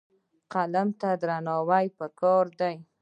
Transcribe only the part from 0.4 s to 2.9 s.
قلم ته درناوی پکار دی.